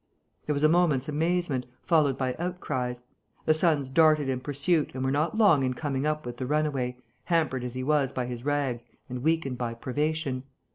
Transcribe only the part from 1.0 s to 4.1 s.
amazement, followed by outcries. The sons